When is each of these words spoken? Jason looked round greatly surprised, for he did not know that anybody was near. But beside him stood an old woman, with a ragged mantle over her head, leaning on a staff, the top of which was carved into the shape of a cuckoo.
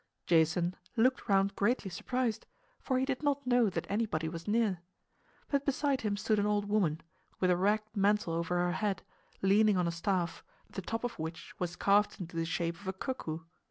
Jason 0.25 0.75
looked 0.97 1.29
round 1.29 1.55
greatly 1.55 1.91
surprised, 1.91 2.47
for 2.79 2.97
he 2.97 3.05
did 3.05 3.21
not 3.21 3.45
know 3.45 3.69
that 3.69 3.85
anybody 3.87 4.27
was 4.27 4.47
near. 4.47 4.79
But 5.49 5.63
beside 5.63 6.01
him 6.01 6.17
stood 6.17 6.39
an 6.39 6.47
old 6.47 6.65
woman, 6.67 7.01
with 7.39 7.51
a 7.51 7.55
ragged 7.55 7.95
mantle 7.95 8.33
over 8.33 8.57
her 8.57 8.71
head, 8.71 9.03
leaning 9.43 9.77
on 9.77 9.87
a 9.87 9.91
staff, 9.91 10.43
the 10.67 10.81
top 10.81 11.03
of 11.03 11.19
which 11.19 11.53
was 11.59 11.75
carved 11.75 12.19
into 12.19 12.35
the 12.35 12.45
shape 12.45 12.81
of 12.81 12.87
a 12.87 12.93
cuckoo. 12.93 13.41